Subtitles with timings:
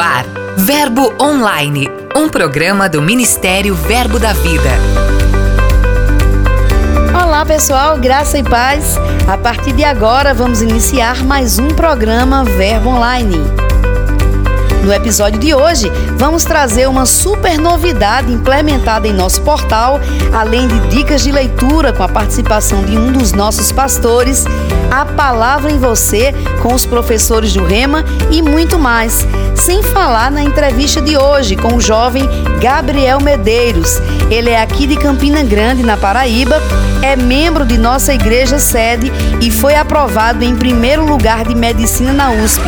[0.00, 0.24] ar,
[0.56, 4.70] Verbo Online, um programa do Ministério Verbo da Vida.
[7.22, 8.96] Olá pessoal, graça e paz.
[9.28, 13.69] A partir de agora vamos iniciar mais um programa Verbo Online.
[14.82, 20.00] No episódio de hoje, vamos trazer uma super novidade implementada em nosso portal,
[20.32, 24.46] além de dicas de leitura com a participação de um dos nossos pastores,
[24.90, 29.26] a palavra em você com os professores do Rema e muito mais.
[29.54, 32.24] Sem falar na entrevista de hoje com o jovem
[32.60, 34.00] Gabriel Medeiros.
[34.30, 36.56] Ele é aqui de Campina Grande, na Paraíba,
[37.02, 42.30] é membro de nossa igreja sede e foi aprovado em primeiro lugar de medicina na
[42.30, 42.62] USP.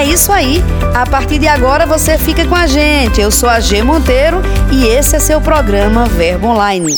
[0.00, 0.64] É isso aí.
[0.94, 3.20] A partir de agora você fica com a gente.
[3.20, 4.40] Eu sou a G Monteiro
[4.72, 6.96] e esse é seu programa Verbo Online.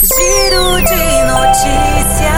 [0.00, 2.32] Giro de notícias.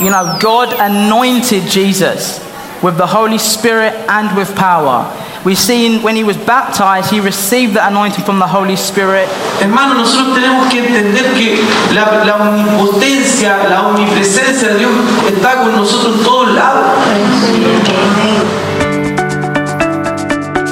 [0.00, 2.40] You know, God anointed Jesus
[2.82, 5.06] with the Holy Spirit and with power.
[5.44, 9.28] We've seen when he was baptized, he received the anointing from the Holy Spirit.
[9.60, 14.92] Hermano, nosotros tenemos que entender que la, la omnipotencia, la omnipresencia de Dios
[15.26, 16.92] está con nosotros en todos lados.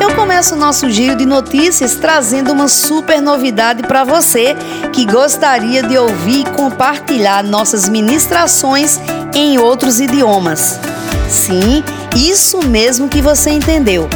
[0.01, 4.57] Eu começo o nosso giro de notícias trazendo uma super novidade para você
[4.91, 8.98] que gostaria de ouvir e compartilhar nossas ministrações
[9.34, 10.81] em outros idiomas.
[11.29, 11.84] Sim,
[12.17, 14.09] isso mesmo que você entendeu.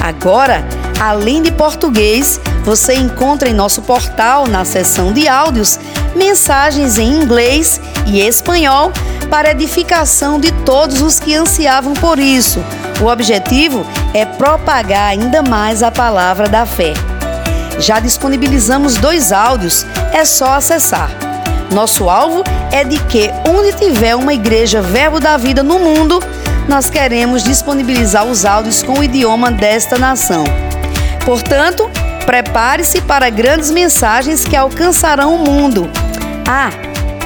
[0.00, 0.64] Agora,
[1.00, 5.78] além de português, você encontra em nosso portal, na seção de áudios,
[6.14, 8.92] mensagens em inglês e espanhol
[9.30, 12.62] para edificação de todos os que ansiavam por isso.
[13.00, 16.94] O objetivo é propagar ainda mais a palavra da fé.
[17.78, 21.10] Já disponibilizamos dois áudios, é só acessar.
[21.70, 26.20] Nosso alvo é de que, onde tiver uma igreja Verbo da Vida no mundo,
[26.68, 30.44] nós queremos disponibilizar os áudios com o idioma desta nação.
[31.24, 31.88] Portanto,
[32.24, 35.88] prepare-se para grandes mensagens que alcançarão o mundo.
[36.46, 36.70] Ah,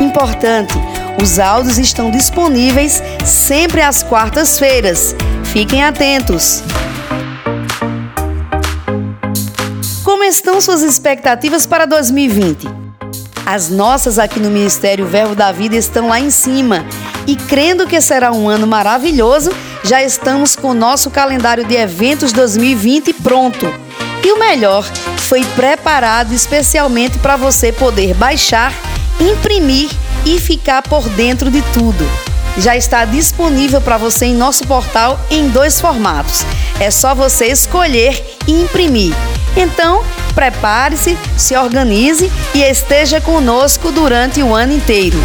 [0.00, 0.75] importante,
[1.23, 5.15] os áudios estão disponíveis sempre às quartas-feiras.
[5.45, 6.62] Fiquem atentos.
[10.05, 12.80] Como estão suas expectativas para 2020?
[13.53, 16.87] As nossas aqui no Ministério Verbo da Vida estão lá em cima
[17.27, 19.50] e crendo que será um ano maravilhoso,
[19.83, 23.66] já estamos com o nosso calendário de eventos 2020 pronto.
[24.25, 24.84] E o melhor,
[25.16, 28.72] foi preparado especialmente para você poder baixar,
[29.19, 29.91] imprimir
[30.25, 32.09] e ficar por dentro de tudo.
[32.56, 36.47] Já está disponível para você em nosso portal em dois formatos.
[36.78, 39.12] É só você escolher e imprimir.
[39.56, 40.05] Então,
[40.35, 45.19] prepare-se, se organize e esteja conosco durante o ano inteiro.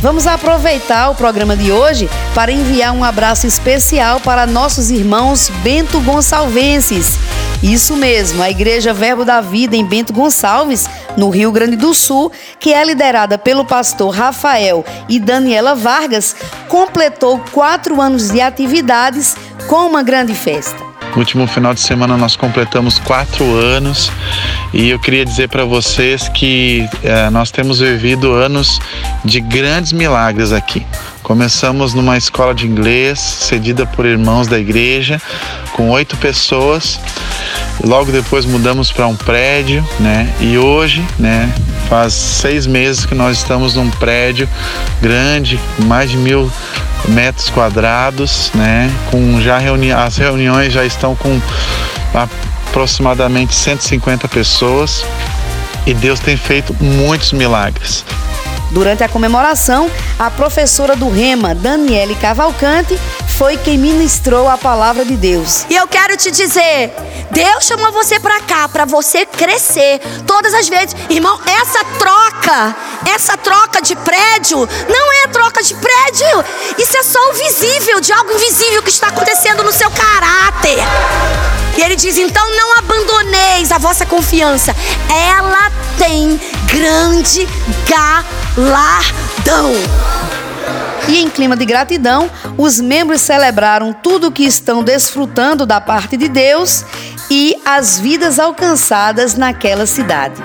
[0.00, 6.00] Vamos aproveitar o programa de hoje para enviar um abraço especial para nossos irmãos Bento
[6.00, 7.18] Gonçalvenses.
[7.62, 12.30] Isso mesmo, a Igreja Verbo da Vida em Bento Gonçalves, no Rio Grande do Sul,
[12.60, 16.36] que é liderada pelo pastor Rafael e Daniela Vargas,
[16.68, 19.34] completou quatro anos de atividades
[19.66, 20.95] com uma grande festa.
[21.16, 24.12] Último final de semana nós completamos quatro anos
[24.72, 28.78] e eu queria dizer para vocês que eh, nós temos vivido anos
[29.24, 30.86] de grandes milagres aqui.
[31.22, 35.20] Começamos numa escola de inglês cedida por irmãos da igreja,
[35.72, 37.00] com oito pessoas.
[37.82, 40.30] Logo depois mudamos para um prédio, né?
[40.38, 41.50] E hoje, né?
[41.88, 44.48] Faz seis meses que nós estamos num prédio
[45.00, 46.50] grande, mais de mil
[47.08, 48.90] metros quadrados, né?
[49.10, 51.40] Com já reuni as reuniões já estão com
[52.12, 55.04] aproximadamente 150 pessoas
[55.86, 58.04] e Deus tem feito muitos milagres.
[58.70, 62.98] Durante a comemoração, a professora do Rema, Daniele Cavalcante,
[63.36, 65.66] foi quem ministrou a palavra de Deus.
[65.68, 66.90] E eu quero te dizer,
[67.30, 70.96] Deus chamou você para cá para você crescer todas as vezes.
[71.10, 72.76] Irmão, essa troca,
[73.14, 74.58] essa troca de prédio
[74.88, 76.44] não é troca de prédio.
[76.78, 80.78] Isso é só o visível de algo invisível que está acontecendo no seu caráter.
[81.76, 84.74] E ele diz: então não abandoneis a vossa confiança.
[85.10, 87.46] Ela tem grande
[87.86, 88.35] galardão.
[91.08, 96.16] E em clima de gratidão, os membros celebraram tudo o que estão desfrutando da parte
[96.16, 96.84] de Deus
[97.30, 100.40] e as vidas alcançadas naquela cidade.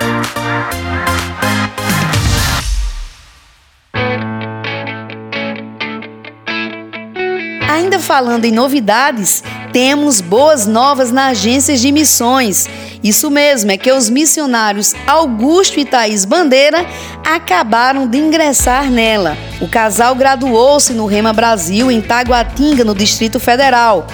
[7.68, 9.42] Ainda falando em novidades,
[9.72, 12.68] temos boas novas na agência de missões
[13.02, 16.86] Isso mesmo, é que os missionários Augusto e Thaís Bandeira
[17.24, 19.36] acabaram de ingressar nela.
[19.60, 24.06] O casal graduou-se no Rema Brasil, em Taguatinga, no Distrito Federal.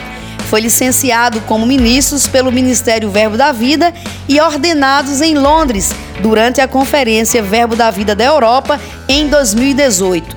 [0.49, 3.93] Foi licenciado como ministros pelo Ministério Verbo da Vida
[4.27, 5.93] e ordenados em Londres
[6.23, 10.35] durante a Conferência Verbo da Vida da Europa em 2018.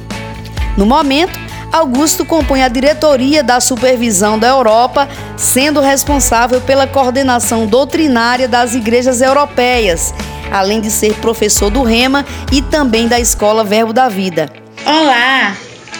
[0.77, 1.39] No momento,
[1.71, 5.07] Augusto compõe a diretoria da Supervisão da Europa,
[5.38, 10.13] sendo responsável pela coordenação doutrinária das igrejas europeias,
[10.51, 14.51] além de ser professor do Rema e também da Escola Verbo da Vida.
[14.85, 15.56] Olá,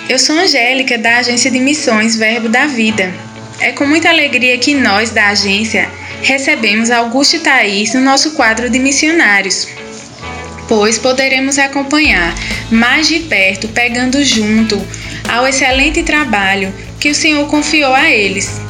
[0.10, 3.10] eu sou Angélica, da Agência de Missões Verbo da Vida.
[3.62, 5.90] É com muita alegria que nós, da agência,
[6.22, 9.70] recebemos Augusto e Thaís no nosso quadro de missionários,
[10.68, 12.36] pois poderemos acompanhar
[12.70, 14.86] mais de perto, pegando junto
[15.28, 18.62] ao excelente trabalho que o Senhor confiou a eles.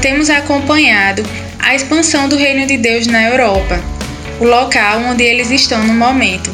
[0.00, 1.22] Temos acompanhado
[1.58, 3.80] a expansão do Reino de Deus na Europa,
[4.40, 6.52] o local onde eles estão no momento.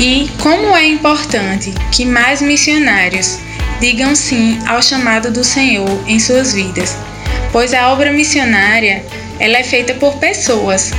[0.00, 3.38] E como é importante que mais missionários
[3.80, 6.96] digam sim ao chamado do Senhor em suas vidas,
[7.52, 9.04] pois a obra missionária
[9.38, 10.90] ela é feita por pessoas,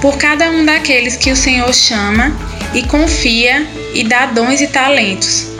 [0.00, 2.36] por cada um daqueles que o Senhor chama
[2.74, 5.51] e confia e dá dons e talentos.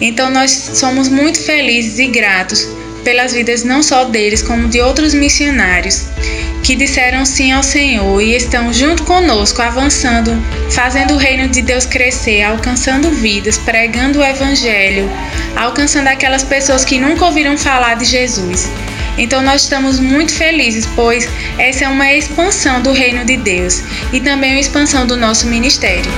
[0.00, 2.66] Então nós somos muito felizes e gratos
[3.04, 6.06] pelas vidas não só deles, como de outros missionários
[6.66, 10.36] que disseram sim ao Senhor e estão junto conosco, avançando,
[10.68, 15.08] fazendo o reino de Deus crescer, alcançando vidas, pregando o Evangelho,
[15.54, 18.68] alcançando aquelas pessoas que nunca ouviram falar de Jesus.
[19.16, 24.18] Então nós estamos muito felizes, pois essa é uma expansão do reino de Deus e
[24.18, 26.10] também uma expansão do nosso ministério.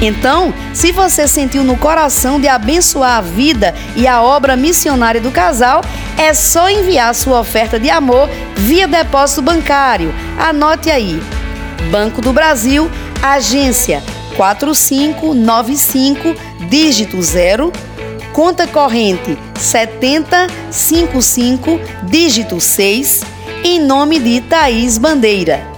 [0.00, 5.30] Então, se você sentiu no coração de abençoar a vida e a obra missionária do
[5.30, 5.82] casal,
[6.16, 8.26] é só enviar sua oferta de amor
[8.56, 10.14] via depósito bancário.
[10.38, 11.22] Anote aí:
[11.90, 12.90] Banco do Brasil,
[13.22, 14.02] agência
[14.36, 16.34] 4595,
[16.70, 17.70] dígito 0,
[18.32, 23.20] conta corrente 7055, dígito 6,
[23.64, 25.69] em nome de Thaís Bandeira.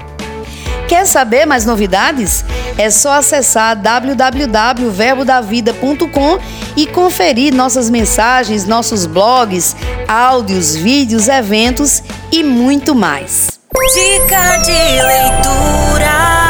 [0.92, 2.44] Quer saber mais novidades?
[2.76, 6.38] É só acessar www.verbodavida.com
[6.76, 9.74] e conferir nossas mensagens, nossos blogs,
[10.06, 13.58] áudios, vídeos, eventos e muito mais.
[13.94, 16.41] Dica de leitura.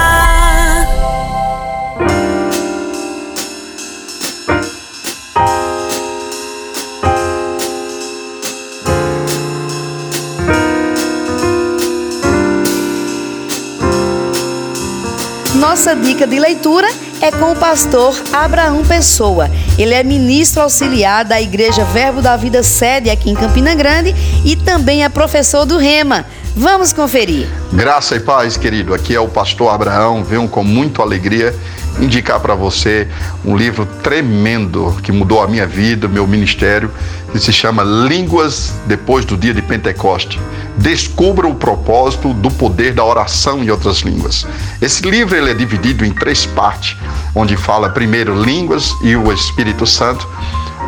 [15.62, 16.88] Nossa dica de leitura
[17.20, 19.48] é com o pastor Abraão Pessoa.
[19.78, 24.12] Ele é ministro auxiliar da Igreja Verbo da Vida Sede aqui em Campina Grande
[24.44, 26.26] e também é professor do Rema.
[26.56, 27.46] Vamos conferir.
[27.72, 28.92] Graça e paz, querido.
[28.92, 30.24] Aqui é o pastor Abraão.
[30.24, 31.54] Venho com muita alegria
[32.00, 33.06] indicar para você
[33.44, 36.90] um livro tremendo que mudou a minha vida, meu ministério,
[37.32, 40.38] que se chama Línguas depois do dia de Pentecoste.
[40.76, 44.46] Descubra o propósito do poder da oração em outras línguas.
[44.81, 46.96] Esse livro ele é dividido em três partes,
[47.34, 50.29] onde fala primeiro línguas e o Espírito Santo,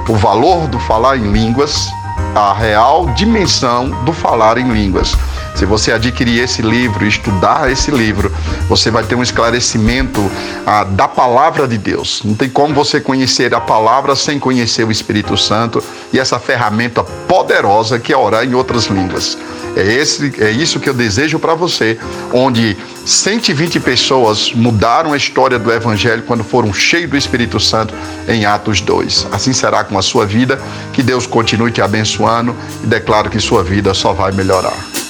[0.08, 1.88] o valor do falar em línguas,
[2.35, 5.17] a real dimensão do falar em línguas.
[5.54, 8.32] Se você adquirir esse livro, estudar esse livro,
[8.68, 10.20] você vai ter um esclarecimento
[10.66, 12.22] ah, da palavra de Deus.
[12.24, 17.05] Não tem como você conhecer a palavra sem conhecer o Espírito Santo e essa ferramenta
[17.05, 19.38] poderosa que é orar em outras línguas.
[19.76, 21.98] É, esse, é isso que eu desejo para você,
[22.32, 27.94] onde 120 pessoas mudaram a história do Evangelho quando foram cheios do Espírito Santo
[28.29, 29.29] em Atos 2.
[29.32, 30.60] Assim será com a sua vida.
[30.93, 35.04] Que Deus continue te abençoando e declaro que sua vida só vai melhorar.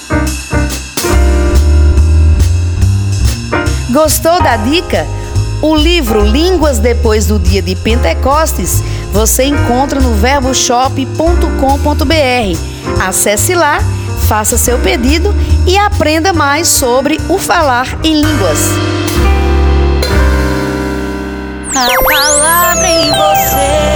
[3.95, 5.07] Gostou da dica?
[5.61, 8.83] O livro Línguas Depois do Dia de Pentecostes
[9.13, 13.01] você encontra no verboshop.com.br.
[13.01, 13.79] Acesse lá,
[14.27, 15.33] faça seu pedido
[15.65, 18.59] e aprenda mais sobre o falar em línguas.
[21.73, 23.95] A palavra em você.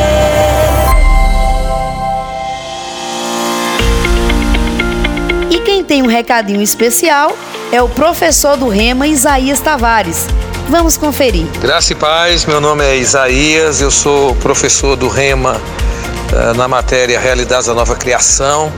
[5.49, 7.35] E quem tem um recadinho especial
[7.71, 10.25] é o professor do Rema, Isaías Tavares.
[10.69, 11.45] Vamos conferir.
[11.59, 15.59] Graça e paz, meu nome é Isaías, eu sou professor do Rema
[16.33, 18.71] eh, na matéria Realidades da Nova Criação.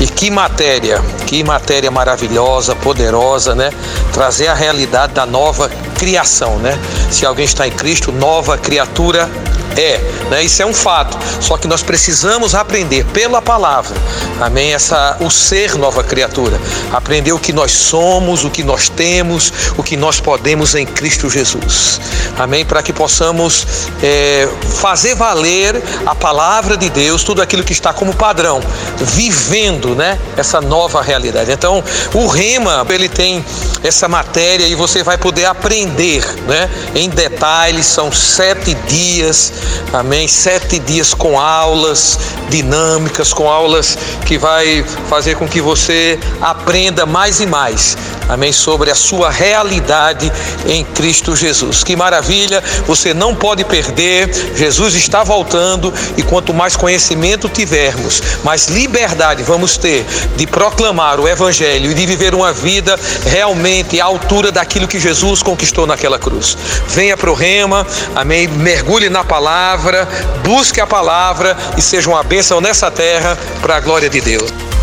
[0.00, 3.70] E que matéria, que matéria maravilhosa, poderosa, né?
[4.12, 6.78] Trazer a realidade da nova criação, né?
[7.10, 9.30] Se alguém está em Cristo, nova criatura
[9.76, 9.98] É,
[10.30, 10.42] né?
[10.42, 11.18] Isso é um fato.
[11.40, 13.94] Só que nós precisamos aprender pela palavra,
[14.40, 14.72] amém?
[14.72, 16.58] Essa, o ser nova criatura.
[16.92, 21.28] Aprender o que nós somos, o que nós temos, o que nós podemos em Cristo
[21.28, 22.00] Jesus.
[22.38, 22.64] Amém?
[22.64, 23.66] Para que possamos
[24.02, 24.48] é,
[24.80, 28.60] fazer valer a palavra de Deus, tudo aquilo que está como padrão,
[28.98, 30.18] vivendo, né?
[30.36, 31.50] Essa nova realidade.
[31.50, 31.82] Então,
[32.14, 33.44] o rema, ele tem
[33.82, 36.70] essa matéria e você vai poder aprender, né?
[36.94, 39.52] Em detalhes, são sete dias,
[39.92, 40.28] amém?
[40.28, 42.18] Sete dias com aulas
[42.48, 47.96] dinâmicas, com aulas que vai fazer com que você aprenda mais e mais,
[48.28, 48.52] amém?
[48.52, 50.32] Sobre a sua realidade
[50.66, 51.84] em Cristo Jesus.
[51.84, 58.68] Que maravilha, você não pode perder, Jesus está voltando e quanto mais conhecimento tivermos, mais
[58.68, 60.04] liberdade vamos ter
[60.36, 65.42] de proclamar o Evangelho e de viver uma vida realmente à altura daquilo que Jesus
[65.42, 66.56] conquistou naquela cruz.
[66.88, 68.48] Venha para o Rema, amém?
[68.48, 70.08] Mergulhe na palavra,
[70.44, 74.75] busque a palavra e seja uma bênção nessa terra para a glória de Deus.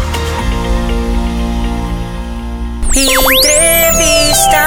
[2.96, 4.60] Entrevista.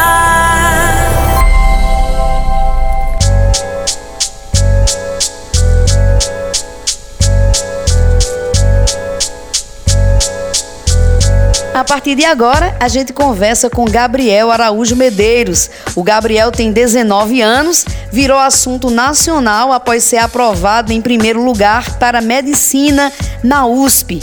[11.73, 15.71] A partir de agora, a gente conversa com Gabriel Araújo Medeiros.
[15.95, 22.21] O Gabriel tem 19 anos, virou assunto nacional após ser aprovado em primeiro lugar para
[22.21, 23.13] medicina
[23.45, 24.21] na USP.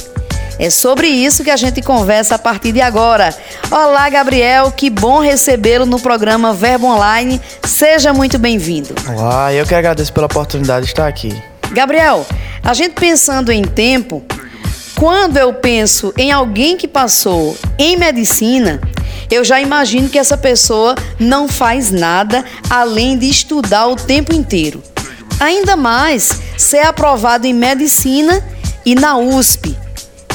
[0.63, 3.35] É sobre isso que a gente conversa a partir de agora.
[3.69, 7.41] Olá, Gabriel, que bom recebê-lo no programa Verbo Online.
[7.65, 8.95] Seja muito bem-vindo.
[9.09, 11.35] Olá, eu que agradeço pela oportunidade de estar aqui.
[11.73, 12.25] Gabriel,
[12.63, 14.23] a gente pensando em tempo,
[14.95, 18.79] quando eu penso em alguém que passou em medicina,
[19.29, 24.81] eu já imagino que essa pessoa não faz nada além de estudar o tempo inteiro.
[25.41, 28.41] Ainda mais ser aprovado em medicina
[28.85, 29.72] e na USP.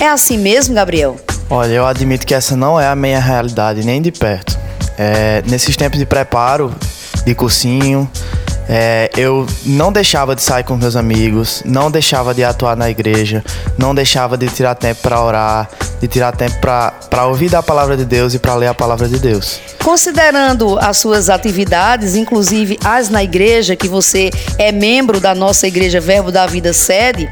[0.01, 1.17] É assim mesmo, Gabriel?
[1.51, 4.57] Olha, eu admito que essa não é a minha realidade, nem de perto.
[4.97, 6.73] É, nesses tempos de preparo,
[7.25, 8.09] de cursinho,
[8.69, 13.43] é, eu não deixava de sair com meus amigos, não deixava de atuar na igreja,
[13.77, 15.69] não deixava de tirar tempo para orar,
[16.01, 19.19] de tirar tempo para ouvir da palavra de Deus e para ler a palavra de
[19.19, 19.59] Deus.
[19.83, 25.99] Considerando as suas atividades, inclusive as na igreja, que você é membro da nossa igreja
[25.99, 27.29] Verbo da Vida sede,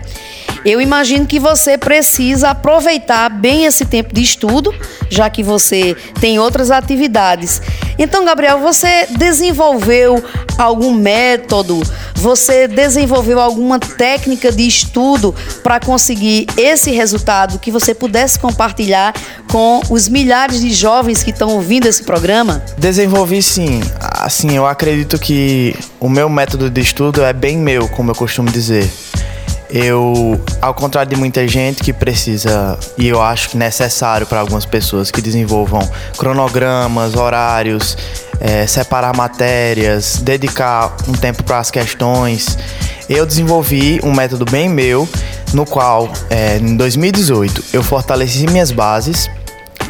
[0.67, 4.75] eu imagino que você precisa aproveitar bem esse tempo de estudo,
[5.09, 7.63] já que você tem outras atividades.
[7.99, 10.23] Então, Gabriel, você desenvolveu
[10.59, 11.81] algum método,
[12.15, 19.15] você desenvolveu alguma técnica de estudo para conseguir esse resultado que você pudesse compartilhar
[19.51, 22.63] com os milhares de jovens que estão ouvindo esse programa?
[22.77, 23.81] Desenvolvi sim.
[24.01, 28.51] Assim, eu acredito que o meu método de estudo é bem meu, como eu costumo
[28.51, 28.91] dizer.
[29.69, 35.11] Eu, ao contrário de muita gente que precisa, e eu acho necessário para algumas pessoas
[35.11, 35.81] que desenvolvam
[36.17, 37.97] cronogramas, horários,
[38.41, 42.57] é, separar matérias, dedicar um tempo para as questões,
[43.09, 45.09] eu desenvolvi um método bem meu,
[45.53, 49.29] no qual, é, em 2018, eu fortaleci minhas bases,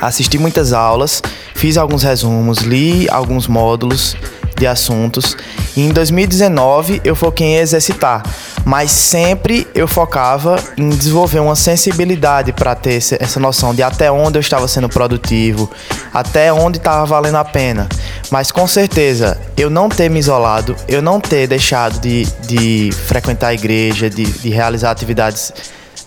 [0.00, 1.22] assisti muitas aulas,
[1.54, 4.16] fiz alguns resumos, li alguns módulos
[4.58, 5.36] de assuntos.
[5.76, 8.22] E em 2019 eu foquei em exercitar,
[8.64, 14.38] mas sempre eu focava em desenvolver uma sensibilidade para ter essa noção de até onde
[14.38, 15.70] eu estava sendo produtivo,
[16.12, 17.88] até onde estava valendo a pena.
[18.30, 23.48] Mas com certeza, eu não ter me isolado, eu não ter deixado de, de frequentar
[23.48, 25.52] a igreja, de, de realizar atividades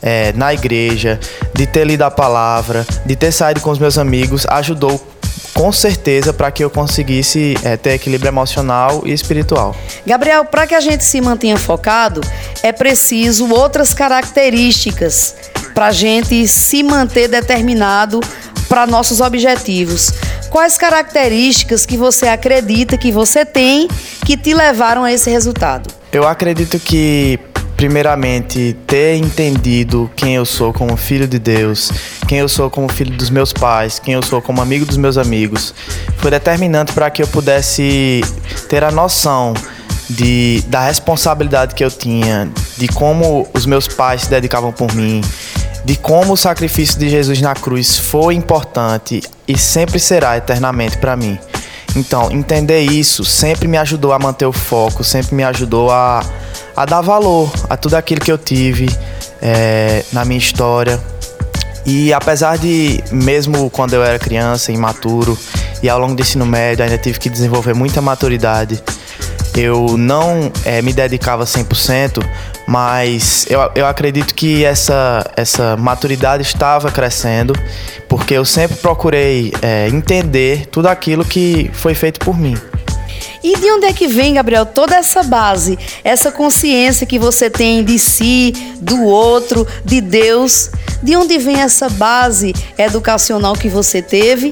[0.02, 1.20] é, na igreja,
[1.54, 5.02] de ter lido a palavra, de ter saído com os meus amigos, ajudou
[5.60, 9.76] com certeza para que eu conseguisse é, ter equilíbrio emocional e espiritual.
[10.08, 12.22] Gabriel, para que a gente se mantenha focado,
[12.64, 15.36] é preciso outras características
[15.74, 18.22] para a gente se manter determinado
[18.70, 20.14] para nossos objetivos.
[20.50, 23.90] Quais características que você acredita que você tem
[24.26, 25.94] que te levaram a esse resultado?
[26.10, 27.38] Eu acredito que
[27.80, 31.90] primeiramente, ter entendido quem eu sou como filho de Deus,
[32.28, 35.18] quem eu sou como filho dos meus pais, quem eu sou como amigo dos meus
[35.18, 35.74] amigos,
[36.18, 38.22] foi determinante para que eu pudesse
[38.68, 39.54] ter a noção
[40.10, 45.22] de, da responsabilidade que eu tinha, de como os meus pais se dedicavam por mim,
[45.86, 51.16] de como o sacrifício de Jesus na cruz foi importante e sempre será eternamente para
[51.16, 51.40] mim.
[51.96, 56.22] Então, entender isso sempre me ajudou a manter o foco, sempre me ajudou a
[56.80, 58.88] a dar valor a tudo aquilo que eu tive
[59.42, 60.98] é, na minha história.
[61.86, 65.38] E apesar de, mesmo quando eu era criança, imaturo,
[65.84, 68.82] e ao longo do ensino médio ainda tive que desenvolver muita maturidade,
[69.58, 72.26] eu não é, me dedicava 100%,
[72.66, 77.54] mas eu, eu acredito que essa, essa maturidade estava crescendo,
[78.08, 82.56] porque eu sempre procurei é, entender tudo aquilo que foi feito por mim.
[83.44, 87.84] E de onde é que vem, Gabriel, toda essa base, essa consciência que você tem
[87.84, 90.70] de si, do outro, de Deus?
[91.02, 94.52] De onde vem essa base educacional que você teve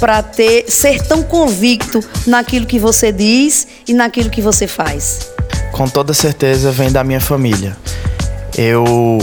[0.00, 5.30] para ter ser tão convicto naquilo que você diz e naquilo que você faz?
[5.70, 7.76] Com toda certeza vem da minha família.
[8.56, 9.18] Eu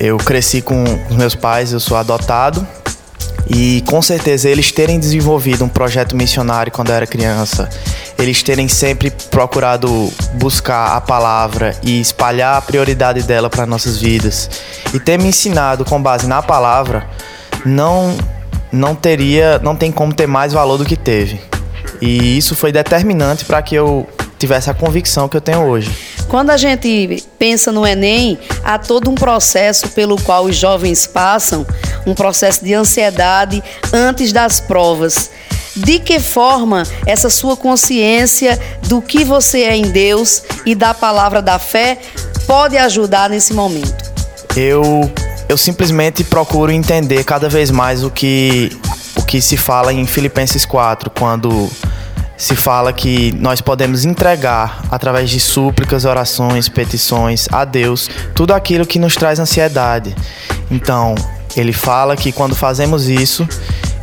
[0.00, 2.66] eu cresci com os meus pais, eu sou adotado
[3.48, 7.68] e com certeza eles terem desenvolvido um projeto missionário quando eu era criança,
[8.22, 14.48] eles terem sempre procurado buscar a palavra e espalhar a prioridade dela para nossas vidas
[14.94, 17.06] e ter me ensinado com base na palavra,
[17.64, 18.16] não
[18.70, 21.38] não teria, não tem como ter mais valor do que teve.
[22.00, 25.90] E isso foi determinante para que eu tivesse a convicção que eu tenho hoje.
[26.28, 31.66] Quando a gente pensa no Enem, há todo um processo pelo qual os jovens passam,
[32.06, 33.62] um processo de ansiedade
[33.92, 35.30] antes das provas.
[35.74, 41.40] De que forma essa sua consciência do que você é em Deus e da palavra
[41.40, 41.98] da fé
[42.46, 44.12] pode ajudar nesse momento?
[44.56, 45.10] Eu
[45.48, 48.70] eu simplesmente procuro entender cada vez mais o que
[49.16, 51.70] o que se fala em Filipenses 4, quando
[52.36, 58.86] se fala que nós podemos entregar através de súplicas, orações, petições a Deus tudo aquilo
[58.86, 60.14] que nos traz ansiedade.
[60.70, 61.14] Então,
[61.56, 63.46] ele fala que quando fazemos isso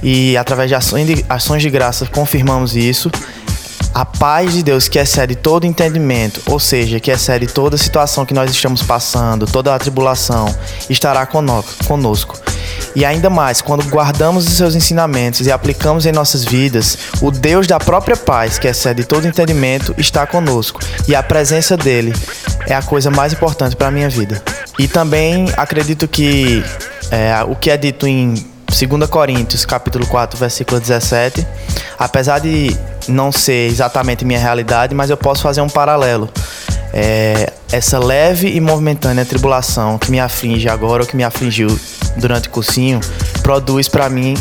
[0.01, 3.11] e através de ações de, ações de graça confirmamos isso,
[3.93, 8.33] a paz de Deus que excede todo entendimento, ou seja, que excede toda situação que
[8.33, 10.53] nós estamos passando, toda a tribulação,
[10.89, 12.39] estará conosco.
[12.95, 17.67] E ainda mais, quando guardamos os seus ensinamentos e aplicamos em nossas vidas, o Deus
[17.67, 20.79] da própria paz, que excede todo entendimento, está conosco.
[21.07, 22.13] E a presença dele
[22.67, 24.41] é a coisa mais importante para a minha vida.
[24.77, 26.63] E também acredito que
[27.11, 28.33] é, o que é dito em
[28.69, 31.45] 2 Coríntios, capítulo 4, versículo 17,
[31.97, 32.75] apesar de
[33.09, 36.29] não ser exatamente minha realidade, mas eu posso fazer um paralelo.
[36.93, 41.67] É, essa leve e momentânea tribulação que me aflige agora ou que me afligiu
[42.17, 42.99] durante o cursinho
[43.43, 44.35] produz para mim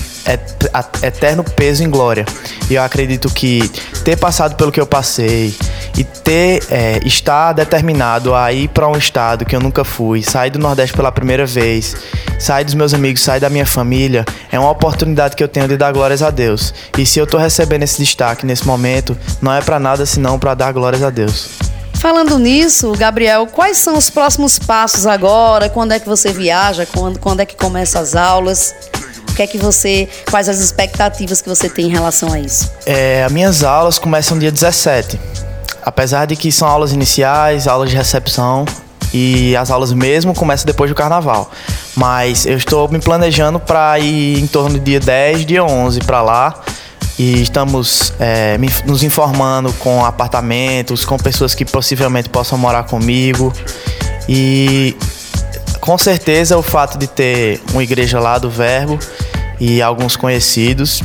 [1.03, 2.25] eterno peso em glória.
[2.69, 3.71] E eu acredito que
[4.05, 5.55] ter passado pelo que eu passei
[5.97, 10.51] e ter é, estar determinado a ir para um estado que eu nunca fui, sair
[10.51, 11.97] do Nordeste pela primeira vez,
[12.39, 15.77] sair dos meus amigos, sair da minha família, é uma oportunidade que eu tenho de
[15.77, 16.73] dar glórias a Deus.
[16.97, 20.55] E se eu estou recebendo esse destaque nesse momento, não é para nada senão para
[20.55, 21.49] dar glórias a Deus.
[21.95, 25.69] Falando nisso, Gabriel, quais são os próximos passos agora?
[25.69, 26.87] Quando é que você viaja?
[26.87, 28.73] Quando, quando é que começa as aulas?
[29.29, 30.09] O que é que você.
[30.31, 32.71] Quais as expectativas que você tem em relação a isso?
[32.87, 35.19] É, as minhas aulas começam dia 17.
[35.83, 38.65] Apesar de que são aulas iniciais, aulas de recepção,
[39.13, 41.51] e as aulas mesmo começam depois do carnaval.
[41.97, 46.23] Mas eu estou me planejando para ir em torno do dia 10, dia 11 para
[46.23, 46.63] lá
[47.19, 53.53] e estamos é, nos informando com apartamentos, com pessoas que possivelmente possam morar comigo.
[54.29, 54.97] E
[55.81, 58.99] com certeza o fato de ter uma igreja lá do Verbo
[59.59, 61.03] e alguns conhecidos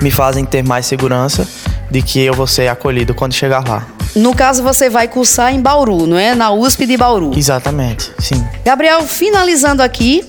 [0.00, 1.46] me fazem ter mais segurança
[1.90, 3.86] de que eu vou ser acolhido quando chegar lá.
[4.14, 6.34] No caso, você vai cursar em Bauru, não é?
[6.34, 7.32] Na USP de Bauru.
[7.36, 8.44] Exatamente, sim.
[8.64, 10.24] Gabriel, finalizando aqui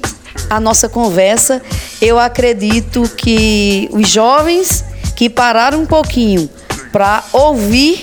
[0.50, 1.62] a nossa conversa,
[2.02, 4.84] eu acredito que os jovens
[5.22, 6.50] que pararam um pouquinho
[6.92, 8.02] para ouvir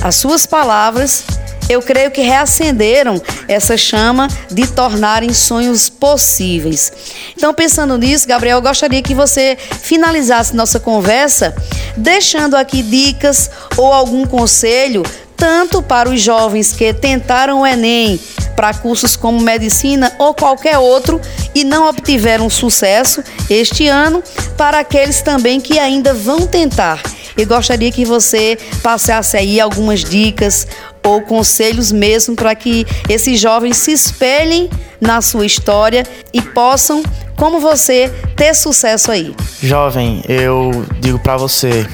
[0.00, 1.24] as suas palavras,
[1.68, 6.92] eu creio que reacenderam essa chama de tornarem sonhos possíveis.
[7.36, 11.52] Então, pensando nisso, Gabriel, eu gostaria que você finalizasse nossa conversa
[11.96, 15.02] deixando aqui dicas ou algum conselho
[15.36, 18.20] tanto para os jovens que tentaram o Enem
[18.56, 21.20] para cursos como medicina ou qualquer outro
[21.54, 24.22] e não obtiveram sucesso este ano,
[24.56, 27.00] para aqueles também que ainda vão tentar.
[27.36, 30.66] Eu gostaria que você passasse aí algumas dicas
[31.04, 37.02] ou conselhos mesmo para que esses jovens se espelhem na sua história e possam,
[37.36, 39.34] como você, ter sucesso aí.
[39.62, 41.86] Jovem, eu digo para você,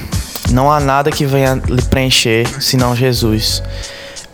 [0.51, 3.61] não há nada que venha lhe preencher senão Jesus.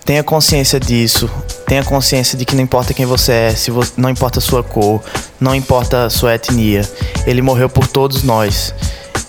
[0.05, 1.29] Tenha consciência disso.
[1.69, 4.63] Tenha consciência de que não importa quem você é, se você, não importa a sua
[4.63, 5.03] cor,
[5.39, 6.81] não importa a sua etnia.
[7.27, 8.73] Ele morreu por todos nós.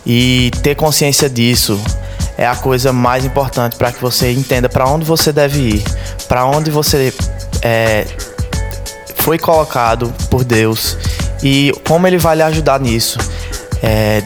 [0.06, 1.78] E ter consciência disso
[2.38, 5.84] é a coisa mais importante para que você entenda para onde você deve ir,
[6.28, 7.12] para onde você
[7.60, 8.06] é,
[9.16, 10.96] foi colocado por Deus
[11.42, 13.18] e como Ele vai lhe ajudar nisso.
[13.82, 14.22] É,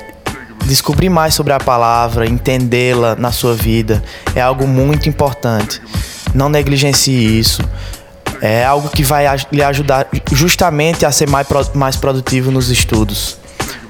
[0.66, 4.00] descobrir mais sobre a palavra, entendê-la na sua vida,
[4.37, 5.83] é algo muito importante.
[6.33, 7.61] Não negligencie isso.
[8.47, 13.39] É algo que vai lhe ajudar justamente a ser mais, mais produtivo nos estudos.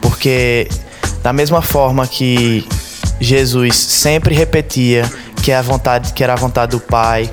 [0.01, 0.69] Porque,
[1.25, 2.65] da mesma forma que
[3.21, 5.11] Jesus sempre repetia
[5.43, 7.29] que, é a vontade, que era a vontade do Pai,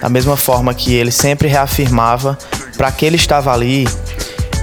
[0.00, 2.38] da mesma forma que ele sempre reafirmava
[2.76, 3.88] para que ele estava ali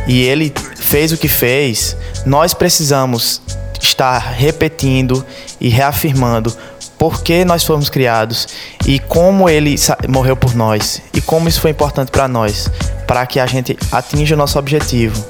[0.08, 3.42] e ele fez o que fez, nós precisamos
[3.82, 5.26] estar repetindo
[5.60, 6.56] e reafirmando
[6.98, 8.48] por que nós fomos criados
[8.86, 9.76] e como ele
[10.08, 12.70] morreu por nós e como isso foi importante para nós,
[13.06, 15.24] para que a gente atinja o nosso objetivo.